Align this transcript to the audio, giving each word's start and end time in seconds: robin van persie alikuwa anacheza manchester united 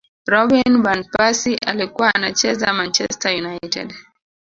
robin 0.27 0.83
van 0.83 1.03
persie 1.09 1.57
alikuwa 1.67 2.13
anacheza 2.15 2.73
manchester 2.73 3.43
united 3.45 3.93